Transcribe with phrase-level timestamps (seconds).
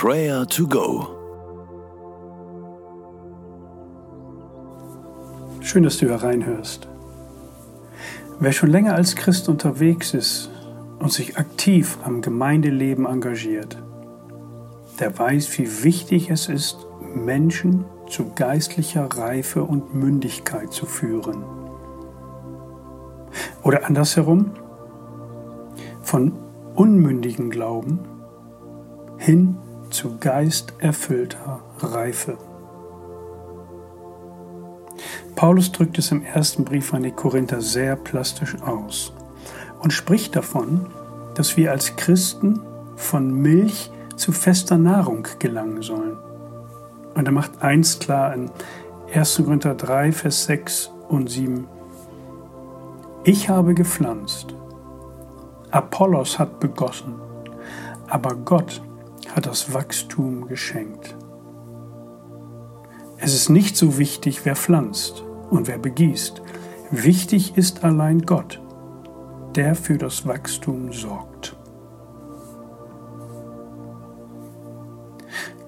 [0.00, 1.08] Prayer to Go.
[5.60, 6.86] Schön, dass du hier reinhörst.
[8.38, 10.50] Wer schon länger als Christ unterwegs ist
[11.00, 13.76] und sich aktiv am Gemeindeleben engagiert,
[15.00, 16.86] der weiß, wie wichtig es ist,
[17.16, 21.42] Menschen zu geistlicher Reife und Mündigkeit zu führen.
[23.64, 24.52] Oder andersherum,
[26.02, 26.34] von
[26.76, 27.98] unmündigen Glauben
[29.16, 29.56] hin
[29.90, 32.38] zu geisterfüllter Reife.
[35.36, 39.12] Paulus drückt es im ersten Brief an die Korinther sehr plastisch aus
[39.80, 40.86] und spricht davon,
[41.34, 42.60] dass wir als Christen
[42.96, 46.16] von Milch zu fester Nahrung gelangen sollen.
[47.14, 48.50] Und er macht eins klar in
[49.14, 49.42] 1.
[49.44, 51.68] Korinther 3, Vers 6 und 7.
[53.24, 54.54] Ich habe gepflanzt,
[55.70, 57.14] Apollos hat begossen,
[58.08, 58.82] aber Gott
[59.34, 61.16] hat das Wachstum geschenkt.
[63.18, 66.40] Es ist nicht so wichtig, wer pflanzt und wer begießt.
[66.90, 68.60] Wichtig ist allein Gott,
[69.54, 71.56] der für das Wachstum sorgt.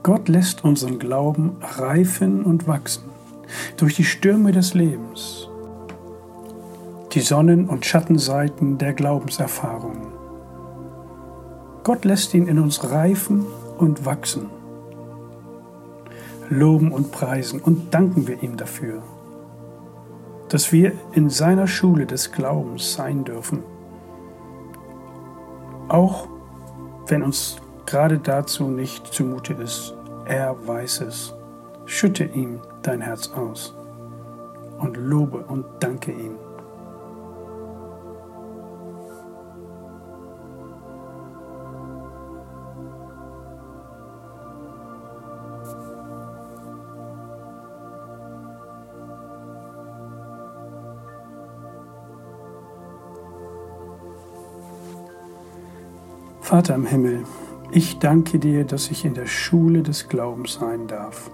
[0.03, 3.05] Gott lässt unseren Glauben reifen und wachsen
[3.77, 5.49] durch die Stürme des Lebens,
[7.13, 10.07] die Sonnen- und Schattenseiten der Glaubenserfahrungen.
[11.83, 13.45] Gott lässt ihn in uns reifen
[13.81, 14.51] und wachsen.
[16.49, 19.03] Loben und preisen und danken wir ihm dafür,
[20.49, 23.63] dass wir in seiner Schule des Glaubens sein dürfen.
[25.89, 26.29] Auch
[27.07, 27.57] wenn uns
[27.87, 29.95] gerade dazu nicht zumute ist.
[30.27, 31.35] Er weiß es.
[31.87, 33.75] Schütte ihm dein Herz aus
[34.79, 36.37] und lobe und danke ihm.
[56.51, 57.23] Vater im Himmel,
[57.71, 61.31] ich danke dir, dass ich in der Schule des Glaubens sein darf.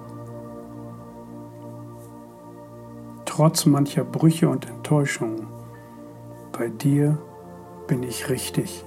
[3.24, 5.46] Trotz mancher Brüche und Enttäuschungen,
[6.52, 7.16] bei dir
[7.86, 8.84] bin ich richtig.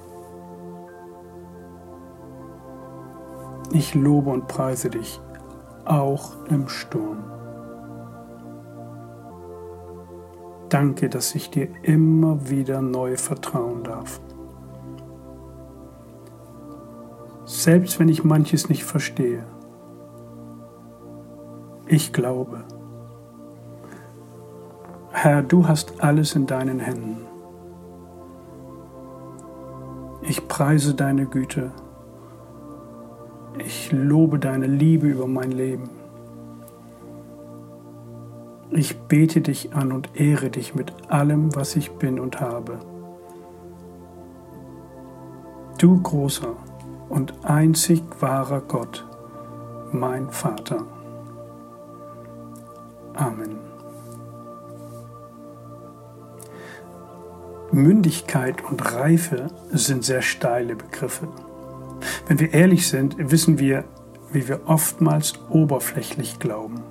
[3.72, 5.20] Ich lobe und preise dich,
[5.86, 7.24] auch im Sturm.
[10.70, 14.22] Danke, dass ich dir immer wieder neu vertrauen darf.
[17.50, 19.44] Selbst wenn ich manches nicht verstehe.
[21.88, 22.64] Ich glaube.
[25.12, 27.18] Herr, du hast alles in deinen Händen.
[30.22, 31.72] Ich preise deine Güte.
[33.58, 35.90] Ich lobe deine Liebe über mein Leben.
[38.70, 42.78] Ich bete dich an und ehre dich mit allem, was ich bin und habe.
[45.80, 46.56] Du großer,
[47.10, 49.06] und einzig wahrer Gott,
[49.92, 50.86] mein Vater.
[53.16, 53.58] Amen.
[57.72, 61.28] Mündigkeit und Reife sind sehr steile Begriffe.
[62.28, 63.84] Wenn wir ehrlich sind, wissen wir,
[64.32, 66.82] wie wir oftmals oberflächlich glauben.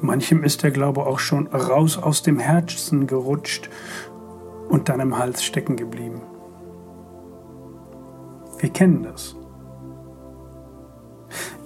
[0.00, 3.68] Manchem ist der Glaube auch schon raus aus dem Herzen gerutscht
[4.68, 6.20] und dann im Hals stecken geblieben.
[8.58, 9.36] Wir kennen das.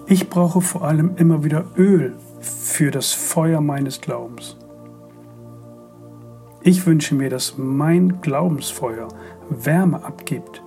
[0.06, 4.56] Ich brauche vor allem immer wieder Öl für das Feuer meines Glaubens.
[6.62, 9.08] Ich wünsche mir, dass mein Glaubensfeuer
[9.48, 10.62] Wärme abgibt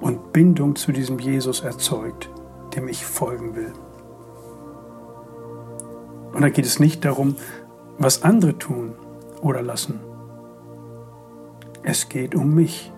[0.00, 2.30] und Bindung zu diesem Jesus erzeugt,
[2.76, 3.72] dem ich folgen will.
[6.32, 7.36] Und da geht es nicht darum,
[7.98, 8.94] was andere tun
[9.40, 10.00] oder lassen.
[11.82, 12.92] Es geht um mich.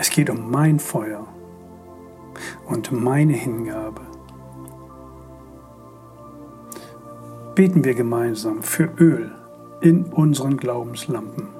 [0.00, 1.26] Es geht um mein Feuer
[2.66, 4.00] und meine Hingabe.
[7.54, 9.30] Beten wir gemeinsam für Öl
[9.82, 11.59] in unseren Glaubenslampen.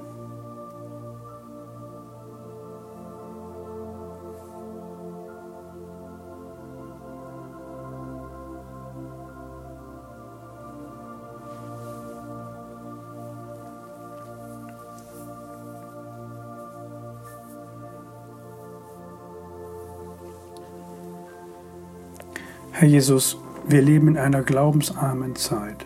[22.80, 23.36] Herr Jesus,
[23.68, 25.84] wir leben in einer glaubensarmen Zeit.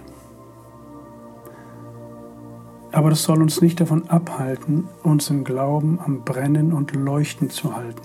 [2.92, 7.74] Aber das soll uns nicht davon abhalten, uns im Glauben am Brennen und Leuchten zu
[7.74, 8.00] halten.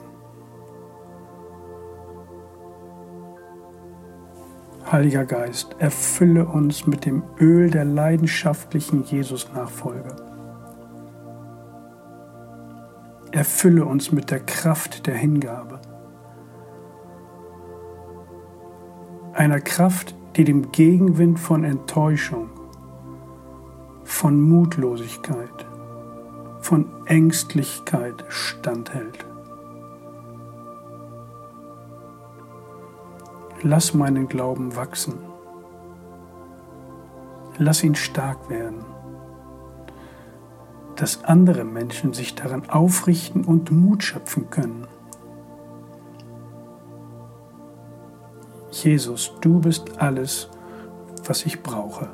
[4.92, 10.16] Heiliger Geist, erfülle uns mit dem Öl der leidenschaftlichen Jesus-Nachfolge.
[13.32, 15.79] Erfülle uns mit der Kraft der Hingabe.
[19.40, 22.50] Einer Kraft, die dem Gegenwind von Enttäuschung,
[24.04, 25.66] von Mutlosigkeit,
[26.60, 29.26] von Ängstlichkeit standhält.
[33.62, 35.20] Lass meinen Glauben wachsen.
[37.58, 38.84] Lass ihn stark werden,
[40.98, 44.86] dass andere Menschen sich daran aufrichten und Mut schöpfen können.
[48.84, 50.50] Jesus, du bist alles,
[51.26, 52.10] was ich brauche.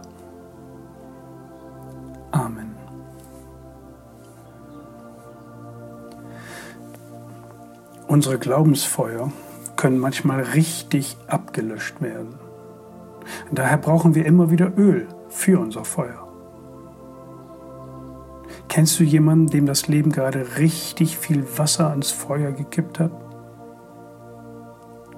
[2.32, 2.76] Amen.
[8.08, 9.32] Unsere Glaubensfeuer
[9.76, 12.36] können manchmal richtig abgelöscht werden.
[13.52, 16.26] Daher brauchen wir immer wieder Öl für unser Feuer.
[18.68, 23.12] Kennst du jemanden, dem das Leben gerade richtig viel Wasser ans Feuer gekippt hat?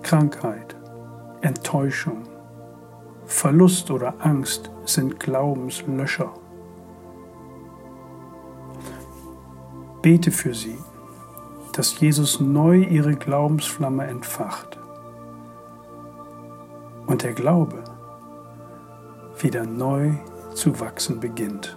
[0.04, 0.77] Krankheit,
[1.42, 2.24] Enttäuschung,
[3.26, 6.34] Verlust oder Angst sind Glaubenslöscher.
[10.02, 10.78] Bete für sie
[11.78, 14.80] dass Jesus neu ihre Glaubensflamme entfacht
[17.06, 17.84] und der Glaube
[19.40, 20.14] wieder neu
[20.56, 21.77] zu wachsen beginnt.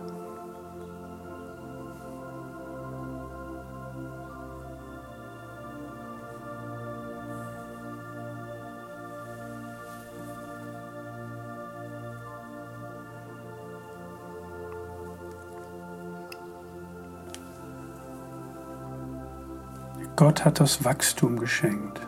[20.16, 22.00] Gott hat das Wachstum geschenkt.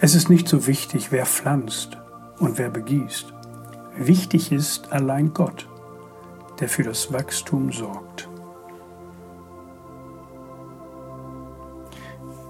[0.00, 1.98] Es ist nicht so wichtig, wer pflanzt
[2.38, 3.32] und wer begießt.
[3.96, 5.68] Wichtig ist allein Gott,
[6.60, 8.28] der für das Wachstum sorgt.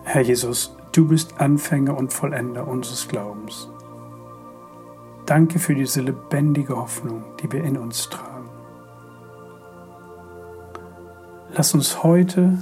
[0.05, 3.69] Herr Jesus, du bist Anfänger und Vollender unseres Glaubens.
[5.27, 8.49] Danke für diese lebendige Hoffnung, die wir in uns tragen.
[11.53, 12.59] Lass uns heute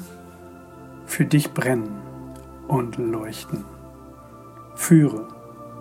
[1.15, 2.03] für dich brennen
[2.67, 3.65] und leuchten.
[4.75, 5.29] Führe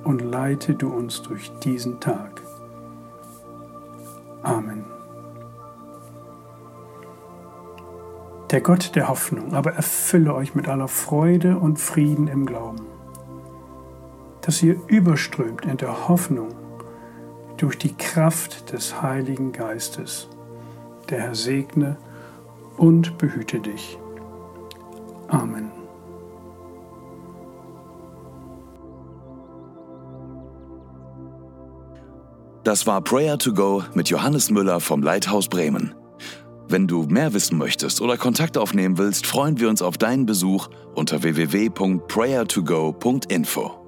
[0.03, 2.39] und leite du uns durch diesen Tag.
[4.43, 4.85] Amen.
[8.51, 12.85] Der Gott der Hoffnung aber erfülle euch mit aller Freude und Frieden im Glauben,
[14.41, 16.49] dass ihr überströmt in der Hoffnung
[17.57, 20.29] durch die Kraft des Heiligen Geistes.
[21.09, 21.97] Der Herr segne
[22.77, 23.97] und behüte dich.
[25.33, 25.71] Amen.
[32.63, 35.93] Das war Prayer to Go mit Johannes Müller vom Leithaus Bremen.
[36.69, 40.69] Wenn du mehr wissen möchtest oder Kontakt aufnehmen willst, freuen wir uns auf deinen Besuch
[40.95, 43.82] unter www.prayertogo.info.